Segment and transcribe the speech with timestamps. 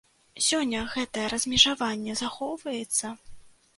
[0.45, 3.17] Сёння гэтае размежаванне захоўваецца?